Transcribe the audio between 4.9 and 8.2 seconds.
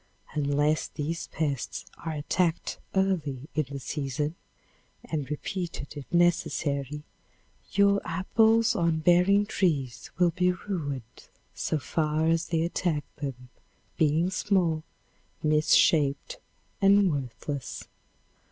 and repeated if necessary, your